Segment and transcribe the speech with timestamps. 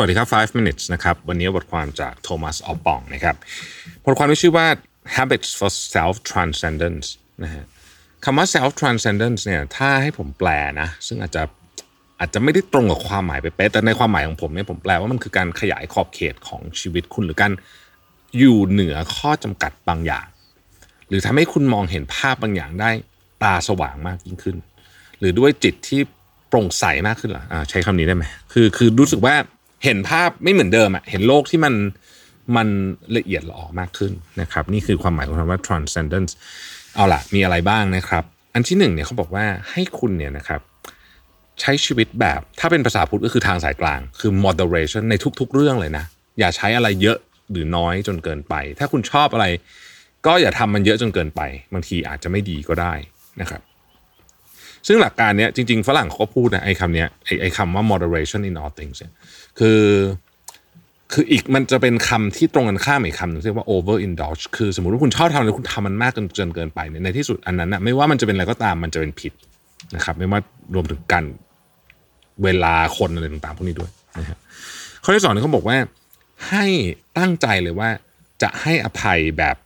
[0.00, 3.36] สวัสดีครับ 5 minutes นะครับ วันนี้บทความจากโทมัสออปปองนะครับ
[4.04, 4.66] บทความที่ชื่อว่า
[5.16, 7.06] habits for self transcendence
[7.42, 7.64] นะฮะ
[8.24, 10.48] คำว่า self transcendence เนี่ย ถ้าให้ผมแปล
[10.80, 11.42] นะ ซึ่งอาจจะ
[12.20, 17.52] อาจจะไม่ได้ตรงกับความหมายไปเป๊ะ แต่ในความหมายของผมเนี่ย ผมแปลว่ามันคือการขยายขอบเขตของชีวิตคุณ หรือการ
[18.38, 20.26] อยู่เหนือข้อจำกัดบางอย่าง
[21.08, 22.90] หรือทำให้คุณมองเห็นภาพบางอย่างได้
[23.42, 24.56] ตาสว่างมากยิ่งขึ้น
[25.18, 26.00] หรือด้วยจิตที่
[26.48, 29.34] โปร่งใสมากขึ้นเหรออ่าใช้คำนี้ได้ไหมคือคือรู้สึกว่า
[29.84, 31.74] เห็นภาพไม่เหมือนเดิมอะเห็นโลกที่มัน
[32.56, 32.68] มัน
[33.16, 36.32] ละเอียดละออมากขึ้นนะครับ นี่คือความหมายของคำว่า transcendence
[36.94, 40.60] เอาล่ะ มีอะไรบ้างนะครับ อันที่หนึ่งเนี่ยเขาบอกว่าให้คุณเนี่ยนะครับ
[41.60, 46.04] ใช้ชีวิตแบบถ้าเป็นภาษาพุทธก็คือทางสายกลาง คือ moderation ในทุก ๆ เรื่องเลยนะ
[46.38, 47.18] อย่าใช้อะไรเยอะ
[47.50, 49.46] หรือน้อยจนเกินไป ถ้าคุณชอบอะไร
[50.26, 51.40] ก็อย่าทำมันเยอะจนเกินไป
[51.72, 52.94] บางทีอาจจะไม่ดีก็ได้
[53.40, 53.60] นะครับ
[54.88, 59.12] ซึ่งหลักการเนี้ยจริง ๆ ฝรั่งเขาก็พูดนะไอ้คำเนี้ยไอ้ไอ้คำว่า moderation in all things เนี่ย
[59.58, 59.82] คือ
[61.12, 69.32] คืออีกมันจะเป็นคำที่ตรงกันข้ามอีกคำหนึ่งเรียกว่า over indulge คือสมมติว่าคุณชอบทำอะไรคุณทำมันมากจนจนเกินไปเนี่ยในที่สุดอันนั้นนะไม่ว่ามันจะเป็นอะไรก็ตามมันจะเป็นผิด
[69.96, 70.40] นะครับ ไม่ว่า
[70.74, 71.24] รวมถึงการ
[72.44, 74.38] เวลาคนอะไรต่างๆพวกนี้ด้วยนะฮะ
[75.04, 75.76] ข้อที่สองนี่เขาบอกว่า
[76.48, 76.66] ให้
[77.18, 77.88] ตั้งใจเลยว่า
[78.42, 79.56] จะให้อภัยแบบ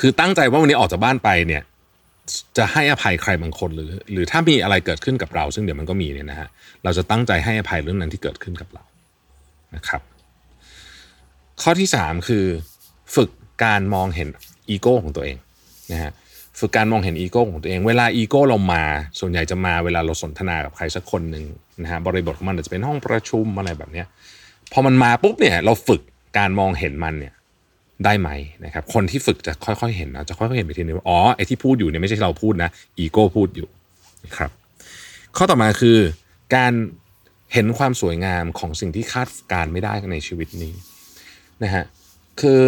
[0.00, 1.62] คือตั้งใจว่าวันนี้ออกจากบ้านไปเนี่ย
[2.58, 6.48] จะให้อภัยใครบางคนหรือ หรือถ้ามีอะไรเกิดขึ้นกับเรา ซึ่งเดี๋ยวมันก็มีเนี่ยนะฮะ
[6.84, 8.82] เราจะตั้งใจให้อภัยเรื่องนั้นที่เกิดขึ้นกับเรา
[9.74, 10.02] นะครับ
[11.62, 12.44] ข้อที่สามคือ
[13.16, 13.30] ฝึก
[13.64, 14.28] การมองเห็น
[14.70, 15.36] อีโก้ของตัวเอง
[15.92, 16.12] นะฮะ
[16.60, 18.84] ฝึกการมองเห็นอีโก้ของตัวเอง เวลาอีโก้เรามา
[19.20, 21.44] ส่วนใหญ่จะมาเวลาเราสนทนากับใครสักคนหนึ่ง
[21.82, 24.06] นะฮะบริบทของมันอาจจะเป็นห้องประชุมอะไรแบบเนี้ย
[24.72, 26.00] พอมันมาปุ๊บเนี่ยเราฝึก
[26.38, 27.34] การมองเห็นมันเนี่ย
[28.04, 28.30] ได้ไหม
[28.64, 33.68] นะครับคนที่ฝึกจะค่อยๆเห็นนะจะค่อยๆเห็นไปทีนึงว่าอ๋อไอ้ที่พูดอยู่เนี่ยไม่ใช่เราพูดนะอีโก้พูดอยู่
[34.24, 34.50] นะครับ
[35.36, 35.98] ข้อต่อมาคือ
[36.54, 36.72] การ
[37.52, 40.74] เห็นความสวยงามของสิ่งที่คาดการไม่ได้ในชีวิตนี้
[41.62, 41.84] นะฮะ
[42.40, 42.62] คือ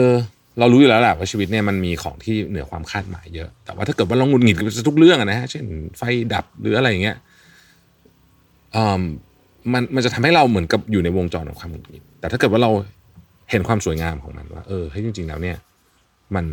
[0.59, 5.65] เรารู้อยู่แล้วแหละว่าชีวิตเนี่ยมันมีของที่เหนือความคาดหมายเยอะ แต่ว่าถ้าเกิดว่าเราหงุดหงิดกับทุกเรื่องนะฮะเช่น
[5.97, 6.03] ไฟ
[6.33, 7.17] ดับหรืออะไรอย่างเงี้ย
[8.77, 9.03] อ่า
[9.73, 12.71] มันมันจะทำให้เราเหมือนกับอยู่ในวงจรของความหงุดหงิดแต่ถ้าเกิดว่าเรา
[13.51, 15.57] เห็นความสวยงามของมันว่า เออให้จริง ๆ แล้วเนี่ย
[16.35, 16.47] มัน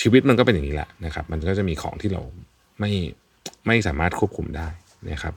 [0.00, 2.22] ชีวิตมันก็เป็นอย่างนี้แหละนะครับ มันก็จะมีของที่เรา
[2.80, 2.90] ไม่
[3.66, 4.68] ไม่สามารถควบคุมได้
[5.10, 5.34] นะครับ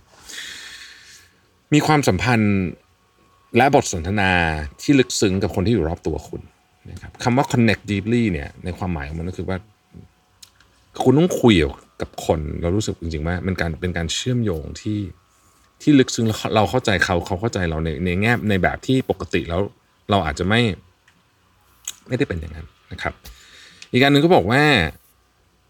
[1.73, 2.55] มีความสัมพันธ์
[3.57, 4.31] และบทสนทนา
[4.81, 6.41] ที่ลึกซึ้งกับคนที่อยู่รอบตัวคุณ
[6.91, 9.57] นะครับคำว่า connect deeply เนี่ยในความหมายของมันก็คือว่า
[11.03, 11.55] คุณต้องคุย
[12.01, 14.99] กับคนเรารู้สึกจริงๆว่ามันการเป็นการเชื่อมโยงที่
[15.81, 16.25] ที่ลึกซึ้ง
[16.55, 19.61] เราเข้าใจเขาเขาเข้าใจเราในในแง่ในแบบที่ปกติแล้ว
[20.09, 20.61] เราอาจจะไม่
[22.07, 23.13] ไม่ได้เป็นอย่างนั้นนะครับ
[23.91, 24.63] อีกการหนึ่งก็บอกว่า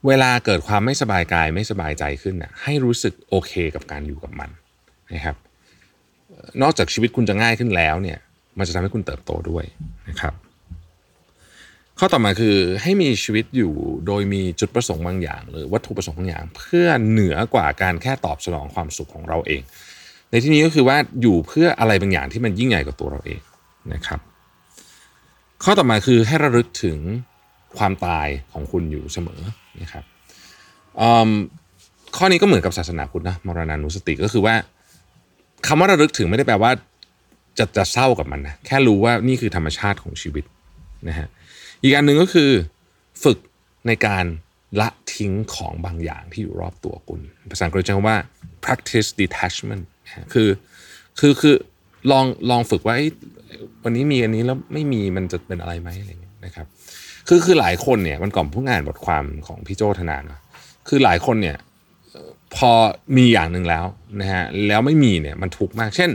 [0.07, 4.50] เวลาเกิดความไม่สบายกายไม่สบายใจขึ้นน่ะให้รู้สึกโอเคกับการอยู่กับมัน
[5.13, 5.35] นะครับ
[6.62, 8.19] นอกจากชีวิตคุณจะง่ายขึ้นแล้วเนี่ย
[8.57, 9.66] มันจะทำให้คุณเติบโตด้วย
[10.09, 10.34] นะครับ
[12.00, 13.73] ข้อต่อมาคือให้มีชีวิตอยู่
[14.07, 19.62] โดยมีจุดประสงค์บางอย่าง หรือวัตถุประสงค์บางอย่าง เพื่อเหนือกว่าการแค่ตอบสนองความสุขของเราเอง
[20.29, 23.40] ในที่นี้ก็คือว่าอยู่เพื่ออะไรบางอย่างที่มันยิ่งใหญ่กว่าตัวเราเอง
[23.94, 24.19] นะครับ
[25.63, 26.97] ข้อต่อมาคือให้ระลึกถึง
[27.78, 29.41] ความตายของคุณอยู่เสมอ
[29.81, 30.03] นะครับ
[32.18, 34.56] ข้อนี้ก็เหมือนกับศาสนาพุทธนะมรณานุสติก็คือว่า
[35.68, 36.72] คำว่าระลึกถึงไม่ได้แปลว่า
[37.57, 40.46] จะจะเศร้ากับมันนะแค่รู้ว่านี่คือธรรมชาติของชีวิต
[41.07, 41.28] นะฮะ
[41.84, 42.50] อีกอันหนึ่งก็คือ
[43.23, 43.38] ฝึก
[43.88, 44.26] ในการ
[44.79, 47.22] ละทิ้งของบางอย่างที่อยู่รอบตัวคุณ
[47.52, 48.17] ภาษาอังกฤษใช้คำว่า
[48.64, 49.84] practice detachment
[50.34, 50.49] คือ
[51.20, 51.55] คือคือ
[52.11, 52.96] ลองลองฝึกว่า
[53.84, 56.66] วันนี้มีอันนี้แล้วไม่มีมันจะเป็นอะไรไหมอะไรเงี้ยนะครับ
[57.28, 60.40] คือคือหลายคนเนี่ยมันก่อนผู้งานบทความของพี่โจธนาเนาะ
[60.87, 61.57] คือหลายคนเนี่ย
[62.55, 62.72] พอ
[63.17, 63.85] มีอย่างหนึ่งแล้ว
[64.22, 66.09] นะฮะแล้วไม่มีเนี่ยมันทุกข์มาก เช่น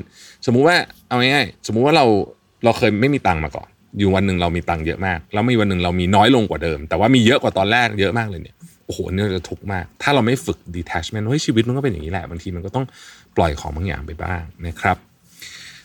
[0.47, 0.77] สมมุติว่า
[1.09, 2.07] เอาง่ายๆสมมุติว่าเรา
[2.65, 8.57] เราเคยไม่มีตังค์มาก่อน อยู่วันหนึ่งเรามีตังค์เยอะมาก แล้วมีวันหนึ่งเรามีน้อยลงกว่าเดิม แต่ว่ามีเยอะกว่าตอนแรกเยอะมากเลยเนี่ย
[8.87, 12.85] โอ้โหเนี่ยจะทุกข์มาก ถ้าเราไม่ฝึก detachment เฮ้ยชีวิตมันก็เป็นอย่างนี้แหละบางทีมันก็ต้อง
[13.37, 14.97] ปล่อยของบางอย่างไปบ้างนะครับ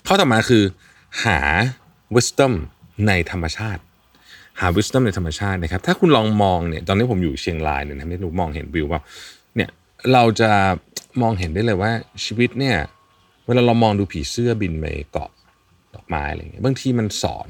[0.08, 0.64] ข้อต่อมาคือ
[1.26, 1.40] หา
[2.16, 2.54] wisdom
[3.08, 3.82] ในธรรมชาติ
[4.60, 9.02] หา wisdom ในธรรมชาตินะครับ ถ้าคุณลองมองเนี่ยตอนนี้ผมอยู่เชียงรายเนี่ยนะไม่รู้มองเห็นวิวว่า
[9.56, 9.70] เนี่ย
[10.14, 10.52] เราจะ
[11.22, 11.92] มองเห็นได้เลยว่า
[12.26, 12.78] ชีวิตเนี่ย
[13.46, 15.30] เวลาเรามองดูผีเสื้อบินไปเกาะ
[15.96, 17.50] ดอกไม้อะไรเงี้ยบางทีมันสอน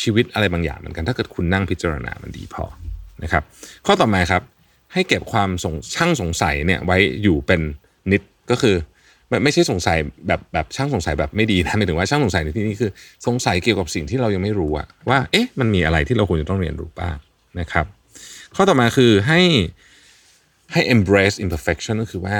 [0.00, 2.64] ชีวิตอะไรบางอย่างเหมือนกัน ถ้าเกิดคุณนั่งพิจารณามันดีพอ
[3.22, 3.42] นะครับ
[3.86, 4.42] ข้อต่อมาครับ
[4.92, 7.60] ให้เก็บความสงช่างสงสัยเนี่ยไว้อยู่เป็น
[8.10, 8.76] นิดก็คือ
[9.28, 12.90] ไม่ไม่ใช่สงสัยแบบแบบช่างสงสัยแบบไม่ดีนะหมายถึงว่าช่างสงสัยในที่นี้คือ
[13.26, 17.16] สงสัยเกี่ยวกับสิ่งที่เรายังไม่รู้อะว่าเอ๊ะมันมีอะไรที่เราควรจะต้องเรียนรู้บ้าง
[17.60, 17.86] นะครับ
[18.56, 19.40] ข้อต่อมาคือให้
[20.72, 22.36] ให้ embrace imperfection ก็คือว่า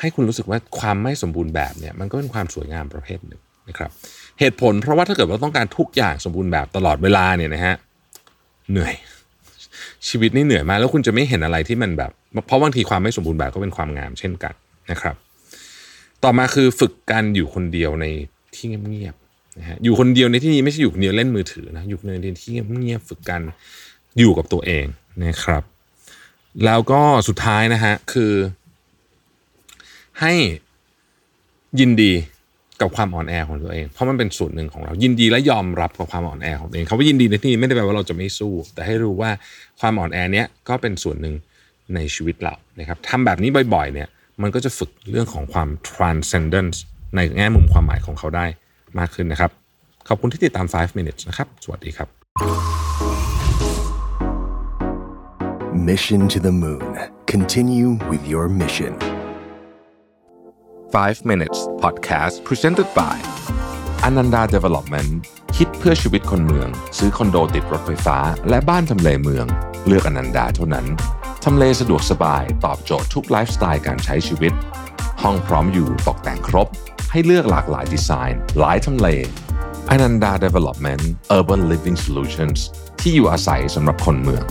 [0.00, 3.90] ให้คุณรู้สึกว่าความไม่สมบูรณ์แบบเนี่ยมันก็เป็นความสวยงามประเภทหนึ่งนะครับ
[4.40, 7.74] เหตุผลเพราะว่าถ้าเกิดเราต้องการทุกอย่างสมบูรณ์แบบตลอดเวลาเนี่ยนะฮะ
[8.70, 8.94] เหนื่อย
[10.08, 12.10] ชีวิตนี่เหนื่อยมากแล้วคุณจะไม่เห็นอะไรที่มันแบบ
[12.46, 14.54] เพราะบางทีความไม่สมบูรณ์แบบก็เป็นความงามเช่นกัน
[14.90, 15.16] นะครับ
[16.24, 18.06] ต่อมาคือฝึกการอยู่คนเดียวใน
[18.54, 23.40] ที่เงียบๆนะฮะอยู่คนเดียวในที่นี้ไม่ใช่อยู่คนเดียวเล่นมือถือนะอยู่ในที่เงียบๆฝึกการ
[24.18, 24.84] อยู่กับตัวเอง
[25.24, 25.62] นะครับ
[26.64, 28.32] แล้วก็สุดท้ายนะฮะคือ
[30.20, 30.32] ให้
[31.80, 32.12] ยินดี
[32.80, 39.30] กับความอ่อนแอของตัวเอง เพราะมันเป็นส่วนหนึ่งของเรายินดีและยอมรับกับความอ่อนแอของตัวเองเขาว่ายินดีในที่นี้ไม่ได้แปลว่าเราจะไม่สู้ แต่ให้รู้ว่า
[39.80, 41.34] ความอ่อนแอเนี้ยก็เป็นส่วนหนึ่ง
[41.94, 44.08] ในชีวิตเรานะครับทำแบบนี้บ่อย ๆ เนี่ย
[44.42, 46.78] มันก็จะฝึกเรื่องของความ transcendence
[47.16, 48.46] ในแง่มุมความหมายของเขาได้
[48.98, 49.50] มากขึ้นนะครับ
[50.08, 52.08] ขอบคุณที่ติดตาม 5 minutes นะครับ สวัสดีครับ
[55.88, 56.88] Mission to the Moon.
[57.34, 58.92] Continue with your mission.
[60.92, 63.16] 5 minutes podcast presented by
[64.08, 65.10] Ananda Development
[65.56, 69.46] คิดเพื่อชีวิตคนเมือง ซื้อคอนโดติดรถไฟฟ้า และบ้านทำเลเมือง
[69.86, 70.86] เลือกอนันดาเท่านั้น
[71.44, 74.52] ทำเลสะดวกสบายตอบโจทย์ทุกไลฟ์สไตล์การใช้ชีวิต
[75.22, 76.68] ห้องพร้อมอยู่ตกแต่งครบ
[77.10, 79.08] ให้เลือกหลากหลายดีไซน์ หลายทำเล
[79.90, 81.02] อนันดา Development
[81.36, 82.58] Urban Living Solutions
[83.00, 84.44] ที่อยู่อาศัยสำหรับคนเมือง